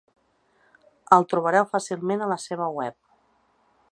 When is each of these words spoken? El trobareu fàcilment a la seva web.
El 1.17 1.27
trobareu 1.33 1.69
fàcilment 1.75 2.25
a 2.25 2.31
la 2.33 2.39
seva 2.47 2.73
web. 2.79 2.99